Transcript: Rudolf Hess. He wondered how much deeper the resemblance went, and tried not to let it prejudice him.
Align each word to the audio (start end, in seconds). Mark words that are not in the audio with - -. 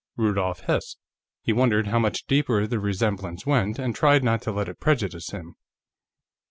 Rudolf 0.17 0.61
Hess. 0.61 0.95
He 1.43 1.53
wondered 1.53 1.85
how 1.85 1.99
much 1.99 2.25
deeper 2.25 2.65
the 2.65 2.79
resemblance 2.79 3.45
went, 3.45 3.77
and 3.77 3.93
tried 3.93 4.23
not 4.23 4.41
to 4.41 4.51
let 4.51 4.67
it 4.67 4.79
prejudice 4.79 5.29
him. 5.29 5.53